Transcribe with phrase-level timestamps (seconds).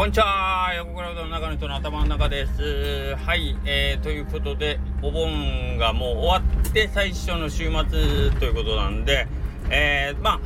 [0.00, 0.72] こんにちは。
[0.76, 3.16] 横クラウドの中の人の頭の中です。
[3.16, 9.28] はい、えー、ということでお盆がもう終わって最初の週末ということなんで
[9.68, 10.40] えー、ま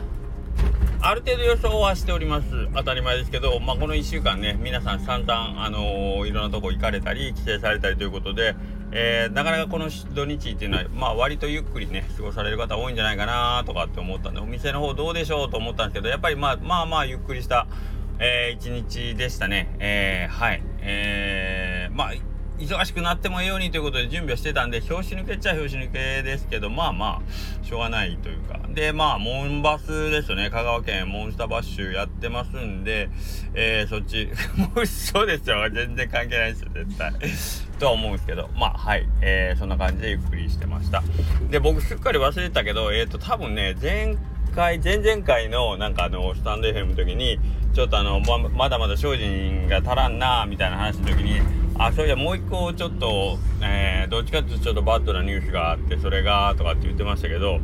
[1.01, 2.69] あある程度予想はしております。
[2.75, 8.57] 当たり前ですけど、まあ、この1週間ね皆さん散々、あのー、いろんなとこ行かれたり帰省されたりということで、
[8.91, 17.69] えー、なかなかこの土日っていうのは、まあ、割とゆっくりね過ごされる方多いんじゃないかなとかって思ったんでお店の方どうでしょうと思ったんですけどやっぱりまあまあまあゆっくりした
[18.19, 19.75] えー、一日でしたね。
[19.79, 20.63] えー、はい。
[20.81, 22.13] えー、まあ、
[22.59, 28.61] 忙しくなってもええようにということで準備はしてたんで、拍子抜けっちゃ拍子抜けですけど、まあまあ、しょうがないというか。
[28.69, 30.51] で、まあ、モンバスですよね。
[30.51, 33.11] 香川県モンスターバッシュやってますんで、
[33.55, 35.69] えー、そっち、 もうそうですよ。
[35.71, 37.13] 全然関係ないですよ、絶対。
[37.81, 39.09] とは思うんですけど、まあ、はい。
[39.21, 41.03] えー、そんな感じでゆっくりしてました。
[41.51, 44.17] で、僕すっかり忘れてたけど、えっ、ー、と、多分ね、前
[44.55, 47.41] 回、前々回の、なんかあの、スタンド FM の時に、
[47.75, 51.41] ちょっとあのままだまだ精進が足らんなみたいな話の時に
[51.77, 57.59] あそういやもう一個ちょっと、えー、どっちかっていうとちょっとバッドなニュースがあってそれがとかって言ってましたけど、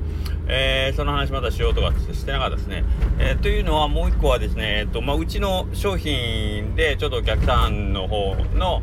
[0.48, 2.84] えー、その話またしようとかしてなかったですね。
[3.20, 8.82] えー、というのはもう一個はですね、えーとまあ、うちの商品でちょっとお客さんの方の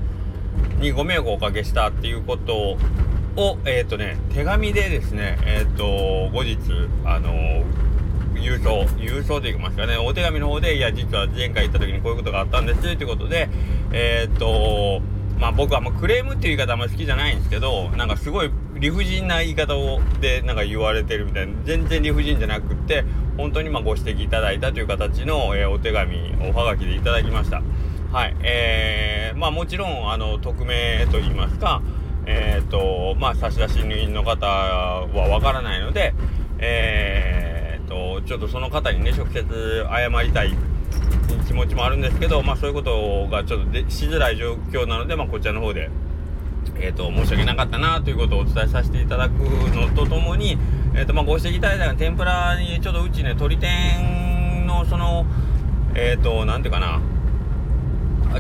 [0.80, 2.78] にご迷惑をおかけしたっていうこと
[3.36, 6.58] を、えっ、とね、手紙でですね、えっ、と、後日、
[7.06, 7.64] あの
[8.38, 13.50] 郵送、郵送と言いますかね、お手紙の方で、いや、実は前回行った時にこういうことがあったんですということで、
[13.92, 15.02] えー、っと、
[15.40, 23.04] まあ僕はもうクレームっていう言い方あんま好きじゃないんですけど、なんかすごい理不尽な言い方をでなんか言われてるみたいな、全然理不尽じゃなくって、
[23.38, 27.62] 本当にまご指摘いただいたという形の、えー、お手紙、おはがきでいただきました。
[28.12, 28.36] はい。
[28.42, 31.82] えー、まあもちろん、あの、匿名と言いますか、
[32.26, 36.14] えっ、と、まあ差出人の方はわからないので、
[36.60, 37.47] えー、
[38.28, 39.42] ちょっとその方にね、直接
[39.90, 40.54] 謝りたい
[41.48, 45.90] 気持ちもあるんですけど、まあそういうことがちょっとでしづらい状況なので、まあこちらの方で、
[46.76, 50.58] えっ、ー、と、申し訳なかったなということをお伝えさせていただくのとともに、
[50.94, 55.26] えっ、ー、と、まあご指摘いただいた天ぷらにちょっとうちね、鶏天のその、
[55.96, 57.00] えっ、ー、と、なんていうかな、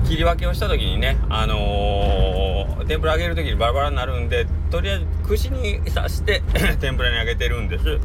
[0.01, 2.46] 切り分けをした時にね、あのー、
[2.87, 6.41] 天ぷら揚げる時にバラバラになるんで、とりあえず串に刺して
[6.79, 7.99] 天ぷらに揚げてるんです。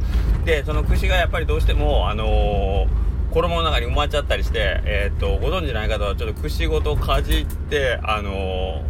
[0.45, 2.87] で、その串がやっぱりどうしても、あのー、
[3.33, 8.83] 衣の中に埋まっちゃったりして、えー、っと、ご存知ない方はちょっと串ごとかじって、あの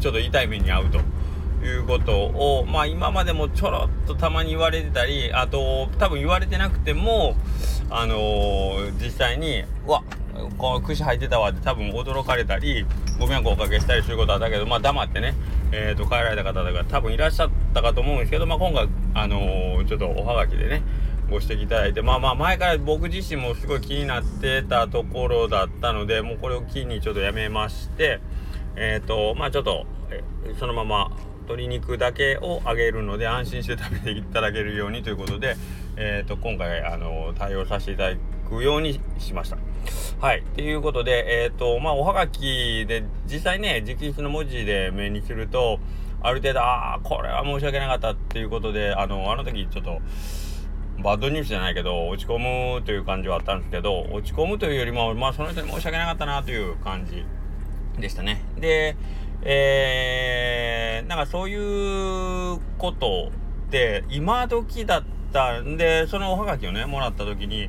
[0.00, 1.00] ちょっと痛い目に遭うと。
[1.64, 7.34] いうことを、まあ今までもちょろっとたまに言われてたり、あと多分言われてなくても、
[7.90, 10.02] あのー、実際に、うわ、
[10.58, 12.86] この串入ってたわって多分驚かれたり
[13.18, 15.34] ご迷惑をおかけしたりすることはだけどまあ黙ってね
[15.72, 20.82] えーと、帰られた方が多分いらっしゃったかと思うんですけど、まあ、今回、あのー、ちょっとおはがきでね
[21.28, 28.20] ご指摘いただいてまあまあ前から僕自身もすごい気になってたところだったのでもうこれを機にちょっとやめまして
[28.76, 29.86] えっ、ー、とまあちょっと
[30.60, 31.10] そのまま
[31.46, 35.56] 鶏肉だけを揚げるので安心して食べていただけるようにということで、
[35.96, 38.16] えーと、今回あの対応させていただ
[38.48, 39.58] くようにしました。
[40.18, 40.42] はい。
[40.54, 45.78] ということで、えっ、ー、と、まあ、おはがきで、実際ね、直筆の文字で目にすると、
[46.22, 50.00] ある程度、ああ、これは申し訳なかったっていうことで、あの、あの時ちょっと、
[51.02, 52.38] バッドニュースじゃないけど、落ち込
[52.78, 57.22] むという感じはあったんですけど、落ち込むというよりも、まあ、その人に申し訳なかったなという感じ
[58.00, 58.42] でしたね。
[58.58, 58.96] で、
[59.42, 63.30] えー、なんかそういうこと
[63.66, 65.04] って今時だっ
[65.34, 67.68] たんで、そのおはがきをね、もらった時に、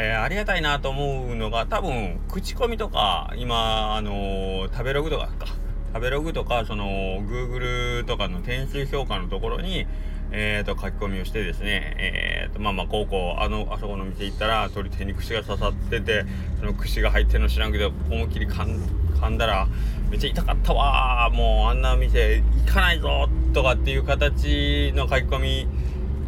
[0.00, 5.46] えー、ありがたいなと思うのが、多分、口コミとか、今、あのー、食べログとかか、
[5.92, 6.86] 食べログとか、その、
[7.22, 9.88] Google とかの点数評価のところに、
[10.30, 16.24] え、ー、と、書き込みをしてですね、え、ー、と、まあまあ、こうこう、あの、あそこの店行ったら、鳥手に串が刺さってて、
[16.60, 19.66] その串が入ってるの知らんけど、思いっきり噛ん噛んだら、
[20.10, 25.68] めっちゃ痛かったわもうあんな店行かないぞとかっていう形の書き込み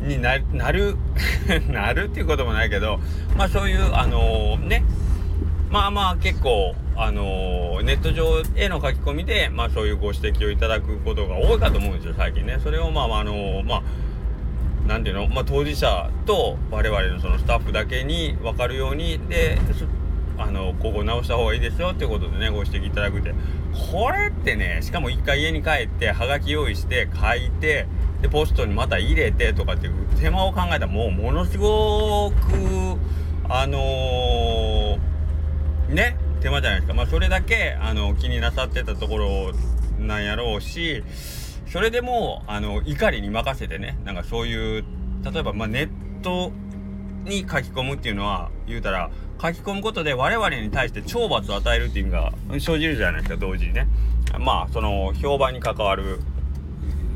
[0.00, 0.96] になる
[1.70, 3.00] なるっていうこともないけど
[3.36, 4.84] まあそういうあのー、ね。
[5.70, 12.58] まあまあ結構あのー、ネット上への書き込みでまあそういうご指摘をいただくことが多いかと思うんですよ最近ね。
[12.62, 13.82] それをまああのー、まあ
[14.88, 19.58] なんていうの、まあ、当事者と我々のそのスタッフだけに分かるようにで
[20.36, 23.32] あのここ直した方がいいですよっていうことでねご指摘いただくって。
[23.92, 27.86] これってねしかも一回家に帰ってはがき用意して書いて
[28.20, 32.36] でポストにまた入れてとかっていう手間を考えたらもうものすごく
[33.48, 36.94] あのー、ね手間じゃないですか。
[36.94, 39.52] まあそれだけあの気になさってたところ
[39.98, 41.02] なんやろうし
[41.66, 44.84] それでもあの怒りに任せてねなんかそういう
[45.24, 45.90] 例えばまあネッ
[46.22, 46.52] ト
[47.24, 53.86] に書き込むっていうのは言うたら書き込むことで我々に対して懲罰を与えるっていう意味が生じるじゃないですか同時にね。
[54.38, 56.20] まあその評判に関わる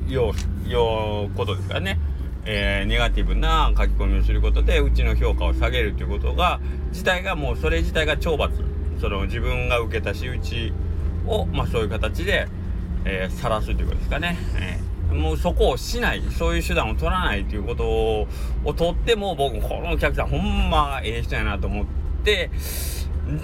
[0.08, 0.34] よ
[0.66, 1.98] うよことですかね、
[2.44, 6.60] えー、ネガティブな書き込みをすることでうちの評価を下げるということが
[6.90, 8.54] 自体がもうそれ自体が懲罰
[9.00, 10.72] その自分が受けた仕打ち
[11.26, 12.48] を、まあ、そういう形で、
[13.04, 14.38] えー、すということですかね。
[14.56, 18.26] えーもうそこをしないそういう手段を取らないということを
[18.74, 21.86] 取っても僕このお客さんほんまええ人やなと思っ
[22.24, 22.50] て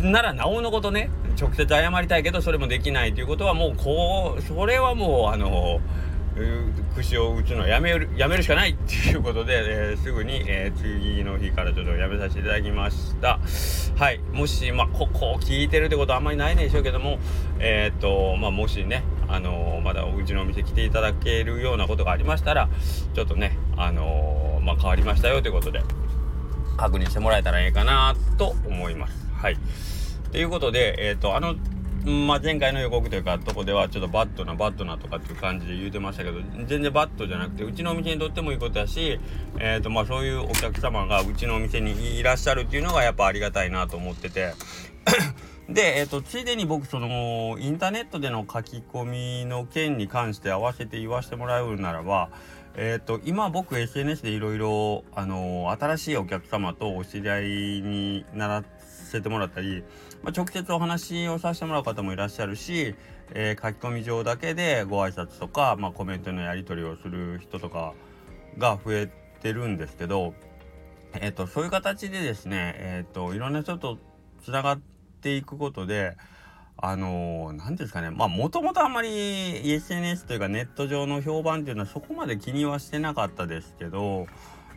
[0.02, 1.10] ならなおのことね
[1.40, 5.80] 直接謝りたいけどそれもできないということはもうこうそれはもうあの
[6.94, 13.40] 串を打つのやめるやめるしかないっていうことで、えー、すぐに、えー、次の日からちょっとやめさせていただきました。
[13.96, 14.18] はい。
[14.32, 17.18] もしまあここを聞いてるってことはあんまりないでしょうけども
[17.58, 22.68] えー、っとまあもしねあのまだうちのお店来ていただけるようなことがありましたら
[23.14, 25.82] ちょっとねあのまあ変わりましたよということで
[26.76, 29.26] 確認してもらえたらええかなと思います。
[29.34, 29.56] はい。
[30.32, 31.56] ということでえっとあの
[32.04, 39.20] まあ、前回の予告というかとこではちょっとバットなバットなとかっていう感じで言うてましたけど全然バットじゃなくてうちのお店にとってもいいことだし、
[39.58, 44.54] えーとまあ、そういうお客様がうちのお店にいらっしゃるっていうのがやっぱありがたいなと思ってて。
[45.68, 52.30] で、えーと、ついでに僕そのインターネットでの書き込みの件に関して合わせて言わせてもらうならば
[52.76, 57.44] えーと、今僕 SNS でいろいろ新しいお客様とお知り合い
[57.82, 59.82] にならせてもらったり
[60.22, 62.94] まあ、直接お話をさせてもらう方もいらっしゃるし、
[63.32, 67.94] えー、書き込み上だけでご挨拶とか、まあ、コメントのやり取りをする人とか
[68.58, 69.10] が増え
[69.42, 70.34] てるんですけど、
[71.14, 73.98] えーと、そういう形でですね、えーと、いろんな人と
[74.42, 74.80] つながっ
[75.22, 76.16] ていくことで
[76.82, 78.10] あの何、ー、ですかね。
[78.10, 84.26] まあもともとあんまり SNS というかネット上の評判っていうのはそこまで気にはしてなかったですけど、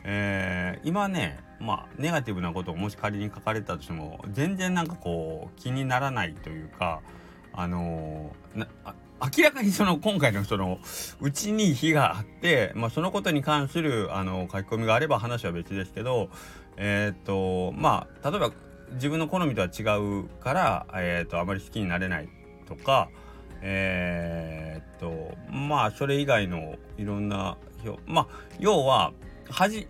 [0.03, 7.01] えー、今ねまあネガティブなことをもし仮に書かれたとしても全然なんかこう気にならないというか
[7.53, 8.67] あのー、
[9.37, 10.79] 明らかにその今回のその
[11.21, 16.29] うちに火があって、まあ、そのことに関するあの書き込みがあれば話は別ですけど
[16.75, 18.51] えっ、とまあ例えば
[18.93, 22.29] 自分の好みとは違うから、えーと、あまり好きになれない
[22.65, 23.09] とか
[23.65, 27.57] えっ、とまあそれ以外のいろんな
[28.05, 28.27] まあ
[28.59, 29.13] 要は
[29.49, 29.87] はじ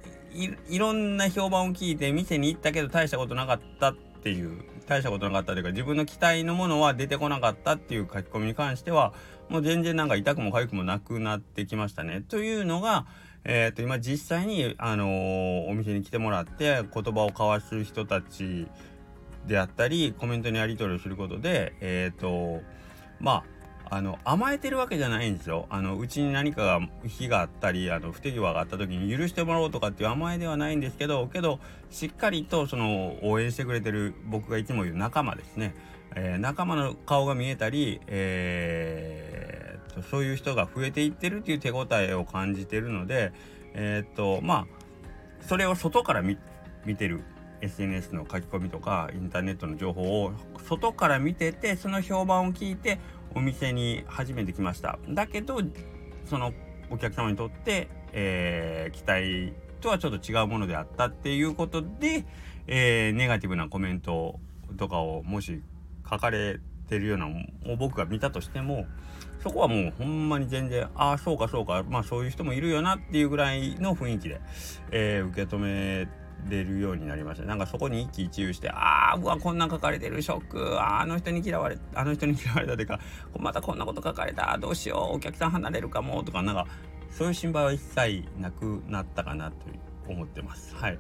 [0.68, 9.14] いろんな評判を聞いて店に行ったけど大したことなかったっていう大したことなかったというか自分の期待のものは出てこなかったっていう書き込みに関しては
[9.50, 12.24] もう全然なんか痛くも痒くもなくなってきましたね。
[12.28, 13.06] というのが、
[13.44, 18.68] えっ、と今実際に、あのー、お店に来てもらって言葉を交わす人たち
[19.48, 22.64] であったりコメントにやり取りをすることでえっ、ー、と
[23.20, 23.54] まあ
[23.96, 25.68] あの甘えてるわけじゃないんですよ。
[25.70, 31.60] あのうちに何かが非があったりあの不手際があった時に許してもらおうとかっていう甘えではないんですけどけど
[31.92, 35.76] しっかりとその応援してくれてる僕がいつも言う仲間ですね、
[36.16, 43.32] えー、仲間の顔が見えたり、えー、とそういう人が増えていってるっていう手応えを感じてるので
[43.76, 44.68] えー、っとまあ
[45.48, 46.38] それを外から見
[46.96, 47.24] てる
[47.64, 50.34] SNS の書き込みとかインターネットの情報を
[50.68, 53.00] 外から見ててその評判を聞いて
[53.36, 55.00] お店に初めて来ました。
[55.10, 55.62] だけど
[56.26, 56.54] その
[56.90, 62.26] お客様にとって、えー、期待とはちょっと違うものであったっていうことで、
[62.68, 64.40] えー、ネガティブなコメント
[64.78, 65.62] とかをもし
[66.10, 68.86] 書かれてるようなもう僕が見たとしても
[69.42, 74.42] そこはもうほんまに全然ああそうかそうかまあそういう人もいるよなっていうぐらいの雰囲気で、
[74.92, 77.46] えー、受け止めてれるようになりました。
[77.46, 80.82] なんかそこに一喜一憂してああうわこんなん書かれてるショック。
[80.82, 83.00] ああの人に嫌われあの人に嫌われたとか
[83.40, 84.58] またこんなこと書かれた。
[84.58, 85.16] どうしよう。
[85.18, 86.68] お客さん離れるかもとかなんか
[87.10, 89.56] そういう心配は一切なくなったかなと
[90.08, 90.76] 思ってます。
[90.76, 91.00] はい。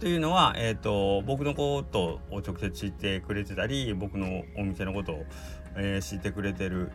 [0.00, 5.24] というのは、えーと、僕のことを直接知ってくれてたり僕のお店のことを、
[5.76, 6.90] えー、知ってくれてる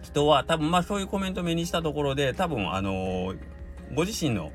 [0.00, 3.38] 人は多分まあそういうコメント目にしたところで多分あのー、
[3.94, 4.52] ご自身の、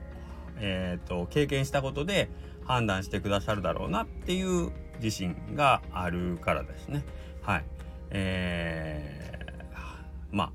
[0.57, 2.27] えーと経験したことで
[2.65, 7.03] 判断してくださるだろうなっていう自信があるからですね。
[7.41, 7.65] はい。
[8.11, 10.51] えー、まあ、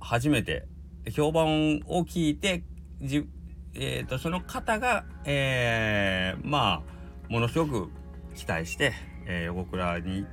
[0.00, 0.66] 初めて
[1.10, 2.64] 評判を聞いて、
[3.00, 3.26] じ
[3.74, 6.82] えーと、その方が、えー、ま
[7.28, 7.90] あ、ものすごく
[8.34, 8.92] 期待して、
[9.26, 10.28] えー、横倉に行っ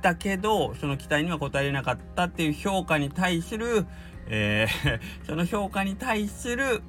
[0.00, 3.86] たけど、その期待には応えれなかったっていう評価に対する、
[4.26, 6.82] えー、 その評価に対する、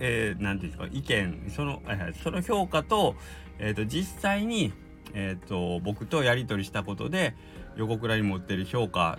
[0.00, 3.14] えー、ていうんですか、意見、その、えー、その評価と、
[3.58, 4.72] えっ、ー、と、実際に、
[5.14, 7.34] えっ、ー、と、僕とやり取りしたことで、
[7.76, 9.18] 横倉に持ってる評価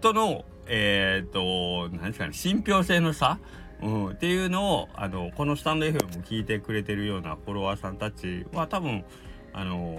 [0.00, 3.38] との、えっ、ー、と、何ですかね、信憑性の差、
[3.82, 9.04] うん、っていうのを、あの、このスタンド FM も聞いてくれてるようなフォロワーさんたちは多分、
[9.52, 9.96] あの、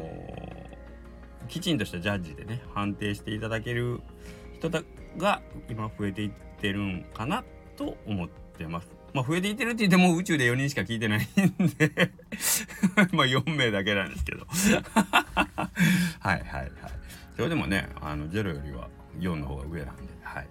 [1.48, 4.02] きちんとしたジャッジでね判定していただける
[4.54, 4.70] 人
[5.18, 7.44] が今増えていってるんかな
[7.76, 8.97] と思ってます。
[9.14, 12.12] まあ増えていってるって言っても宇宙で4人しか聞いてないんで
[13.14, 15.66] まあ4名だけなんですけど は
[16.24, 16.72] いはいはい。
[17.36, 20.48] それでもねあの0よりは4の方が上なんではい。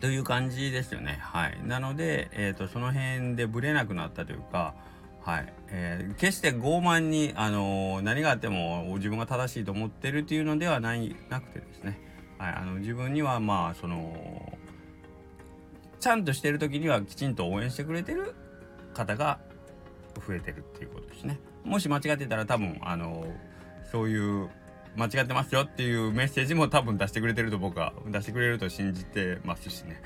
[0.00, 1.18] という感じですよね。
[1.22, 1.58] はい。
[1.64, 4.74] なので、えっ、ー、と、その辺でブレなくなったというか、
[5.22, 5.52] はい。
[5.68, 11.98] えー、決して傲慢に、あのー、何があっても自分が正しいと思ってるっていうのではない、なくてですね。
[12.38, 12.52] はい。
[12.52, 14.58] あの、自分には、まあ、その、
[16.04, 18.34] ちゃんとしてる時にはきちんと応援してくれてる
[18.92, 19.38] 方が
[20.26, 21.40] 増えてるっていうことですね。
[21.64, 23.26] もし間違ってたら多分、あの
[23.90, 24.50] そういう
[24.96, 30.02] 間違ってますよっていうメッセージも多分出してくれてると僕は出してくれると信じてますしね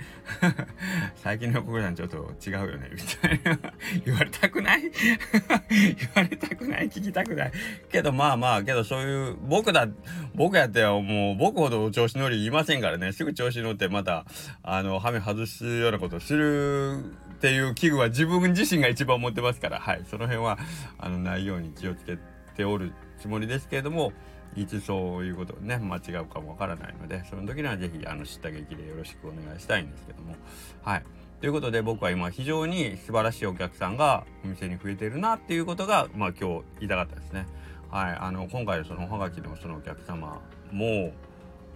[1.23, 3.73] 最近の国さんちょっと違うよねみたいな。
[4.05, 4.83] 言われたくない？
[5.69, 6.89] 言われたくない？
[6.89, 7.53] 聞きたくない？
[7.91, 9.89] けどまあまあけどそういう僕だ
[10.35, 13.13] 僕やってはもう僕ほど調子乗り言いませんからね。
[13.13, 14.27] すぐ調子乗ってまた
[14.63, 19.81] あのハメ外すようなことするっていう器具は自分自身が一番持ってますから。
[19.81, 20.03] はい。
[20.09, 20.59] その辺は
[20.99, 22.17] あのないように気をつけ
[22.57, 24.13] ておるつもりですけれども。
[24.57, 30.35] いつそういうことね間違うかもわからないのでその時には是非あの知った激励よろしくお願いしたいんですけども。
[30.83, 31.05] はい。
[31.40, 37.47] ということで僕は今非常に素晴らしいお客さんがお店に増えてるなっていうことがまあ今日言いたかったですね。
[37.90, 38.17] はい。
[38.19, 40.40] あの今回そのおはがきのそのお客様
[40.73, 41.12] も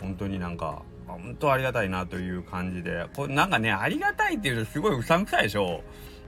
[0.01, 5.83] 本当になんか本当ありがたいなという感じでこれなんかねありがたいっていうとすごいうさんくさいでしょ。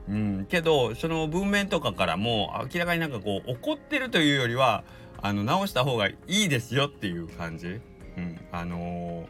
[0.07, 4.85] うん、けどその文面とかからも明らかになんかこう怒ってるというよりは
[5.25, 7.81] あの直した方がいいですよっていう感じ。
[8.19, 9.27] うん、あの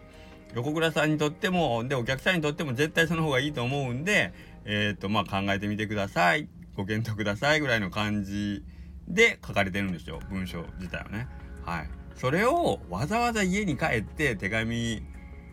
[0.49, 4.35] ー、横倉さんにとってもでお客さんにとっても絶対その方がいいと思うんで、
[4.65, 6.49] えっ、ー、とまあ、考えてみてください。
[6.77, 8.65] ご検討くださいぐらいの感じ
[9.07, 10.19] で書かれてるんですよ。
[10.31, 11.29] 文章自体はね。
[11.65, 15.01] はい、それをわざわざ家に帰って手紙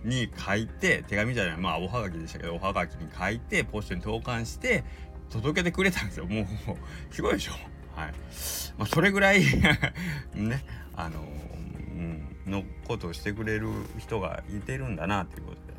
[0.04, 4.84] に書いて手紙じゃないまあおはがきでしたけどおはがきに書いてポストに投函して
[5.30, 6.26] 届けてくれたんですよ。
[6.26, 6.46] もう
[7.12, 7.52] すごいでしょ。
[8.02, 8.14] はい。
[8.78, 9.44] まあ、それぐらい
[10.34, 10.64] ね、
[10.96, 11.22] あの
[12.46, 15.74] うん、のことをしてくれる人がいてるんだなということで、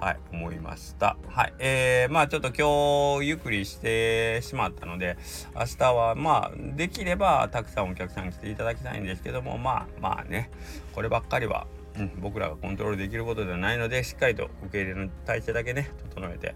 [0.00, 1.16] はい、思いました。
[1.28, 1.54] はい。
[1.60, 5.16] えー、まあちょっと今日ゆっくりしてしまったので、
[5.54, 10.50] 明日はまあできればたくさんお客さん来ていただきたいんですけども、まあまあね、
[10.94, 11.68] こればっかりは
[12.20, 16.54] 僕らがコントロールできることではないのでしっかりと受け入れの体制だけね整えて、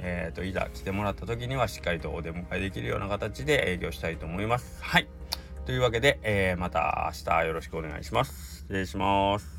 [0.00, 4.82] えーと、いざ来てもらった時にはしっかりとお出迎えできるような形で営業したいと思います。
[4.82, 5.08] はい
[5.66, 8.60] というわけで、えー、また明日よろしくお願いします。
[8.60, 9.57] 失礼します。